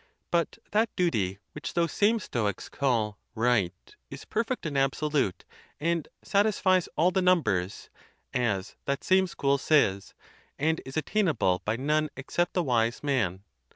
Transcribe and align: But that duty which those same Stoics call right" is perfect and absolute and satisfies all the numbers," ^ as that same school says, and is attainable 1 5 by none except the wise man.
But 0.31 0.57
that 0.71 0.89
duty 0.95 1.37
which 1.51 1.75
those 1.75 1.91
same 1.91 2.17
Stoics 2.17 2.69
call 2.69 3.19
right" 3.35 3.95
is 4.09 4.25
perfect 4.25 4.65
and 4.65 4.75
absolute 4.75 5.45
and 5.79 6.07
satisfies 6.23 6.89
all 6.95 7.11
the 7.11 7.21
numbers," 7.21 7.91
^ 8.33 8.39
as 8.41 8.75
that 8.85 9.03
same 9.03 9.27
school 9.27 9.59
says, 9.59 10.15
and 10.57 10.81
is 10.87 10.97
attainable 10.97 11.57
1 11.57 11.59
5 11.59 11.65
by 11.65 11.75
none 11.75 12.09
except 12.17 12.53
the 12.53 12.63
wise 12.63 13.03
man. 13.03 13.43